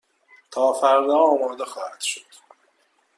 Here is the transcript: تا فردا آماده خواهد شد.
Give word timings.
تا 0.51 0.73
فردا 0.73 1.17
آماده 1.17 1.65
خواهد 1.65 1.99
شد. 2.01 2.21